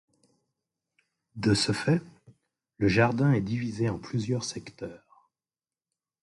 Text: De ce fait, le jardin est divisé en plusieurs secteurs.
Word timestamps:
De 1.35 1.53
ce 1.53 1.73
fait, 1.73 2.01
le 2.79 2.87
jardin 2.87 3.33
est 3.33 3.41
divisé 3.41 3.87
en 3.87 3.99
plusieurs 3.99 4.43
secteurs. 4.43 5.29